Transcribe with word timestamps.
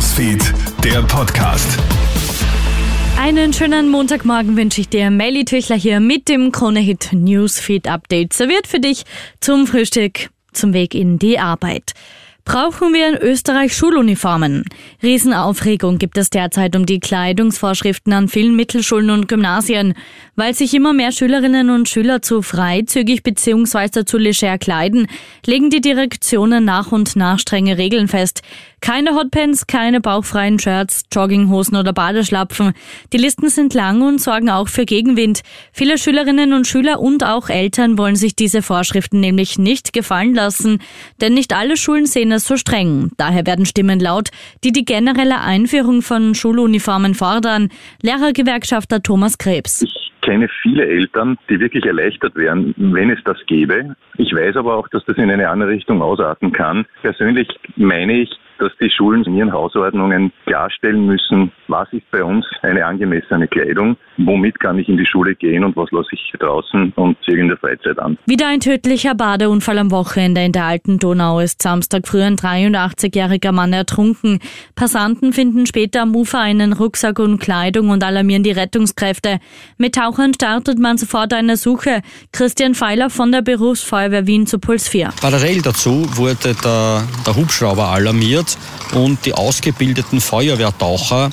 Newsfeed, 0.00 0.54
der 0.82 1.02
Podcast. 1.02 1.78
Einen 3.18 3.52
schönen 3.52 3.90
Montagmorgen 3.90 4.56
wünsche 4.56 4.80
ich 4.80 4.88
dir. 4.88 5.10
Melly 5.10 5.44
Tüchler 5.44 5.76
hier 5.76 6.00
mit 6.00 6.30
dem 6.30 6.52
Kronehit 6.52 7.10
Newsfeed 7.12 7.86
Update. 7.86 8.32
Serviert 8.32 8.66
für 8.66 8.80
dich 8.80 9.04
zum 9.40 9.66
Frühstück, 9.66 10.30
zum 10.54 10.72
Weg 10.72 10.94
in 10.94 11.18
die 11.18 11.38
Arbeit. 11.38 11.92
Brauchen 12.46 12.94
wir 12.94 13.08
in 13.08 13.16
Österreich 13.16 13.76
Schuluniformen? 13.76 14.64
Riesenaufregung 15.02 15.98
gibt 15.98 16.16
es 16.16 16.30
derzeit 16.30 16.74
um 16.74 16.86
die 16.86 16.98
Kleidungsvorschriften 16.98 18.12
an 18.12 18.28
vielen 18.28 18.56
Mittelschulen 18.56 19.10
und 19.10 19.28
Gymnasien. 19.28 19.94
Weil 20.34 20.54
sich 20.54 20.74
immer 20.74 20.92
mehr 20.92 21.12
Schülerinnen 21.12 21.70
und 21.70 21.88
Schüler 21.88 22.22
zu 22.22 22.42
freizügig 22.42 23.22
bzw. 23.22 24.04
zu 24.04 24.16
leger 24.16 24.58
kleiden, 24.58 25.06
legen 25.44 25.70
die 25.70 25.82
Direktionen 25.82 26.64
nach 26.64 26.90
und 26.90 27.14
nach 27.14 27.38
strenge 27.38 27.76
Regeln 27.76 28.08
fest. 28.08 28.42
Keine 28.80 29.14
Hotpants, 29.14 29.66
keine 29.66 30.00
bauchfreien 30.00 30.58
Shirts, 30.58 31.04
Jogginghosen 31.12 31.76
oder 31.76 31.92
Badeschlapfen. 31.92 32.72
Die 33.12 33.18
Listen 33.18 33.48
sind 33.48 33.74
lang 33.74 34.00
und 34.00 34.20
sorgen 34.20 34.48
auch 34.48 34.68
für 34.68 34.86
Gegenwind. 34.86 35.42
Viele 35.72 35.98
Schülerinnen 35.98 36.52
und 36.52 36.66
Schüler 36.66 37.00
und 37.00 37.24
auch 37.24 37.50
Eltern 37.50 37.98
wollen 37.98 38.16
sich 38.16 38.34
diese 38.34 38.62
Vorschriften 38.62 39.20
nämlich 39.20 39.58
nicht 39.58 39.92
gefallen 39.92 40.34
lassen, 40.34 40.80
denn 41.20 41.34
nicht 41.34 41.54
alle 41.54 41.76
Schulen 41.76 42.06
sehen 42.06 42.32
es 42.32 42.46
so 42.46 42.56
streng. 42.56 43.10
Daher 43.18 43.46
werden 43.46 43.66
Stimmen 43.66 44.00
laut, 44.00 44.30
die 44.64 44.72
die 44.72 44.84
generelle 44.84 45.40
Einführung 45.40 46.00
von 46.00 46.34
Schuluniformen 46.34 47.14
fordern. 47.14 47.68
Lehrergewerkschafter 48.02 49.02
Thomas 49.02 49.36
Krebs 49.36 49.84
kenne 50.22 50.48
viele 50.62 50.86
Eltern, 50.86 51.38
die 51.48 51.58
wirklich 51.60 51.84
erleichtert 51.84 52.36
wären, 52.36 52.74
wenn 52.76 53.10
es 53.10 53.18
das 53.24 53.38
gäbe. 53.46 53.96
Ich 54.16 54.32
weiß 54.32 54.56
aber 54.56 54.76
auch, 54.76 54.88
dass 54.88 55.04
das 55.06 55.16
in 55.16 55.30
eine 55.30 55.48
andere 55.48 55.70
Richtung 55.70 56.02
ausarten 56.02 56.52
kann. 56.52 56.86
Persönlich 57.02 57.48
meine 57.76 58.22
ich, 58.22 58.30
dass 58.60 58.72
die 58.80 58.90
Schulen 58.90 59.24
in 59.24 59.36
ihren 59.36 59.52
Hausordnungen 59.52 60.32
klarstellen 60.46 61.06
müssen, 61.06 61.50
was 61.68 61.88
ist 61.92 62.08
bei 62.10 62.22
uns 62.22 62.44
eine 62.62 62.84
angemessene 62.84 63.48
Kleidung, 63.48 63.96
womit 64.18 64.60
kann 64.60 64.78
ich 64.78 64.88
in 64.88 64.96
die 64.96 65.06
Schule 65.06 65.34
gehen 65.34 65.64
und 65.64 65.76
was 65.76 65.90
lasse 65.90 66.10
ich 66.12 66.32
draußen 66.38 66.92
und 66.96 67.16
ziehe 67.24 67.38
in 67.38 67.48
der 67.48 67.56
Freizeit 67.56 67.98
an. 67.98 68.18
Wieder 68.26 68.48
ein 68.48 68.60
tödlicher 68.60 69.14
Badeunfall 69.14 69.78
am 69.78 69.90
Wochenende 69.90 70.44
in 70.44 70.52
der 70.52 70.64
alten 70.64 70.98
Donau 70.98 71.40
ist 71.40 71.62
Samstag 71.62 72.06
früh 72.06 72.22
ein 72.22 72.36
83-jähriger 72.36 73.52
Mann 73.52 73.72
ertrunken. 73.72 74.40
Passanten 74.74 75.32
finden 75.32 75.66
später 75.66 76.02
am 76.02 76.14
Ufer 76.14 76.40
einen 76.40 76.72
Rucksack 76.72 77.18
und 77.18 77.38
Kleidung 77.38 77.88
und 77.88 78.04
alarmieren 78.04 78.42
die 78.42 78.52
Rettungskräfte. 78.52 79.38
Mit 79.78 79.94
Tauchern 79.94 80.34
startet 80.34 80.78
man 80.78 80.98
sofort 80.98 81.32
eine 81.32 81.56
Suche. 81.56 82.02
Christian 82.32 82.74
Feiler 82.74 83.10
von 83.10 83.32
der 83.32 83.42
Berufsfeuerwehr 83.42 84.26
Wien 84.26 84.46
zu 84.46 84.58
Puls 84.58 84.88
4. 84.88 85.10
Parallel 85.20 85.62
dazu 85.62 86.04
wurde 86.16 86.54
der, 86.64 87.02
der 87.26 87.36
Hubschrauber 87.36 87.88
alarmiert 87.88 88.49
und 88.92 89.24
die 89.24 89.34
ausgebildeten 89.34 90.20
Feuerwehrtaucher, 90.20 91.30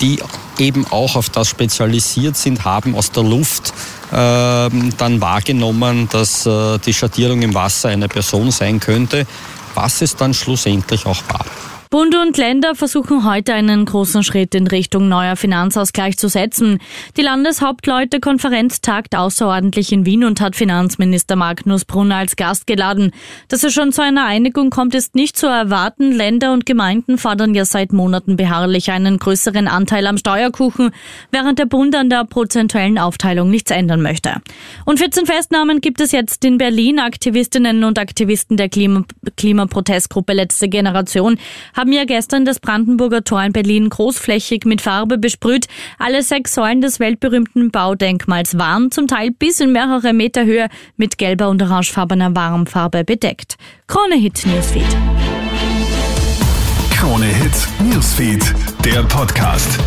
die 0.00 0.20
eben 0.58 0.86
auch 0.90 1.16
auf 1.16 1.30
das 1.30 1.48
spezialisiert 1.48 2.36
sind, 2.36 2.64
haben 2.64 2.94
aus 2.94 3.10
der 3.10 3.22
Luft 3.22 3.72
äh, 4.10 4.12
dann 4.12 5.20
wahrgenommen, 5.20 6.08
dass 6.10 6.46
äh, 6.46 6.78
die 6.78 6.94
Schattierung 6.94 7.42
im 7.42 7.54
Wasser 7.54 7.90
eine 7.90 8.08
Person 8.08 8.50
sein 8.50 8.80
könnte, 8.80 9.26
was 9.74 10.02
es 10.02 10.16
dann 10.16 10.34
schlussendlich 10.34 11.06
auch 11.06 11.22
war. 11.28 11.44
Bund 11.90 12.14
und 12.14 12.36
Länder 12.36 12.74
versuchen 12.74 13.24
heute 13.24 13.54
einen 13.54 13.86
großen 13.86 14.22
Schritt 14.22 14.54
in 14.54 14.66
Richtung 14.66 15.08
neuer 15.08 15.36
Finanzausgleich 15.36 16.18
zu 16.18 16.28
setzen. 16.28 16.80
Die 17.16 17.22
Landeshauptleutekonferenz 17.22 18.82
tagt 18.82 19.16
außerordentlich 19.16 19.90
in 19.92 20.04
Wien 20.04 20.24
und 20.24 20.42
hat 20.42 20.54
Finanzminister 20.54 21.34
Magnus 21.34 21.86
Brunner 21.86 22.16
als 22.16 22.36
Gast 22.36 22.66
geladen. 22.66 23.12
Dass 23.48 23.64
es 23.64 23.72
schon 23.72 23.92
zu 23.92 24.02
einer 24.02 24.26
Einigung 24.26 24.68
kommt, 24.68 24.94
ist 24.94 25.14
nicht 25.14 25.38
zu 25.38 25.46
erwarten. 25.46 26.12
Länder 26.12 26.52
und 26.52 26.66
Gemeinden 26.66 27.16
fordern 27.16 27.54
ja 27.54 27.64
seit 27.64 27.94
Monaten 27.94 28.36
beharrlich 28.36 28.90
einen 28.90 29.18
größeren 29.18 29.66
Anteil 29.66 30.06
am 30.06 30.18
Steuerkuchen, 30.18 30.90
während 31.32 31.58
der 31.58 31.66
Bund 31.66 31.96
an 31.96 32.10
der 32.10 32.24
prozentuellen 32.26 32.98
Aufteilung 32.98 33.48
nichts 33.48 33.70
ändern 33.70 34.02
möchte. 34.02 34.34
Und 34.84 34.98
14 34.98 35.24
Festnahmen 35.24 35.80
gibt 35.80 36.02
es 36.02 36.12
jetzt 36.12 36.44
in 36.44 36.58
Berlin. 36.58 36.98
Aktivistinnen 36.98 37.84
und 37.84 37.98
Aktivisten 37.98 38.58
der 38.58 38.68
Klima 38.68 39.04
Klimaprotestgruppe 39.36 40.34
Letzte 40.34 40.68
Generation 40.68 41.38
haben 41.78 41.92
ja 41.92 42.04
gestern 42.04 42.44
das 42.44 42.58
Brandenburger 42.58 43.22
Tor 43.22 43.42
in 43.42 43.52
Berlin 43.52 43.88
großflächig 43.88 44.64
mit 44.64 44.80
Farbe 44.80 45.16
besprüht. 45.16 45.66
Alle 45.98 46.22
sechs 46.22 46.54
Säulen 46.54 46.80
des 46.80 46.98
weltberühmten 46.98 47.70
Baudenkmals 47.70 48.58
waren 48.58 48.90
zum 48.90 49.06
Teil 49.06 49.30
bis 49.30 49.60
in 49.60 49.72
mehrere 49.72 50.12
Meter 50.12 50.44
Höhe 50.44 50.68
mit 50.96 51.18
gelber 51.18 51.48
und 51.48 51.62
orangefarbener 51.62 52.34
Warmfarbe 52.34 53.04
bedeckt. 53.04 53.56
Krone 53.86 54.16
Hit 54.16 54.44
Newsfeed. 54.44 54.96
Krone 56.90 57.26
Hit 57.26 57.68
Newsfeed, 57.94 58.54
der 58.84 59.04
Podcast. 59.04 59.78